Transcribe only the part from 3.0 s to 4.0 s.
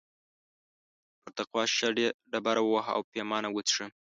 پیمانه وڅښه.